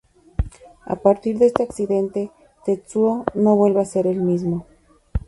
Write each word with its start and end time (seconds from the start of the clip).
A 0.87 0.95
partir 0.95 1.37
de 1.37 1.45
ese 1.45 1.61
accidente, 1.61 2.31
Tetsuo 2.65 3.23
no 3.35 3.55
vuelve 3.55 3.81
a 3.81 3.85
ser 3.85 4.07
el 4.07 4.19
mismo. 4.19 4.65